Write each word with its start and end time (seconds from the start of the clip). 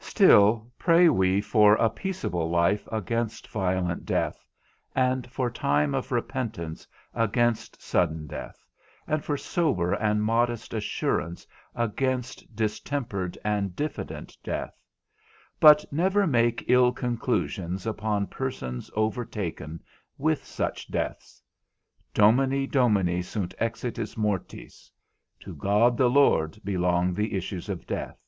Still 0.00 0.72
pray 0.78 1.10
we 1.10 1.42
for 1.42 1.74
a 1.74 1.90
peaceable 1.90 2.48
life 2.48 2.88
against 2.90 3.48
violent 3.48 4.06
death, 4.06 4.46
and 4.94 5.26
for 5.30 5.50
time 5.50 5.94
of 5.94 6.10
repentance 6.10 6.88
against 7.12 7.82
sudden 7.82 8.26
death, 8.26 8.64
and 9.06 9.22
for 9.22 9.36
sober 9.36 9.92
and 9.92 10.22
modest 10.22 10.72
assurance 10.72 11.46
against 11.74 12.56
distempered 12.56 13.36
and 13.44 13.76
diffident 13.76 14.34
death, 14.42 14.74
but 15.60 15.84
never 15.92 16.26
make 16.26 16.64
ill 16.66 16.90
conclusions 16.90 17.84
upon 17.86 18.26
persons 18.26 18.90
overtaken 18.96 19.82
with 20.16 20.46
such 20.46 20.88
deaths; 20.90 21.42
Domini 22.14 22.66
Domini 22.66 23.20
sunt 23.20 23.54
exitus 23.60 24.16
mortis, 24.16 24.90
to 25.40 25.54
God 25.54 25.98
the 25.98 26.08
Lord 26.08 26.58
belong 26.64 27.12
the 27.12 27.34
issues 27.34 27.68
of 27.68 27.86
death. 27.86 28.18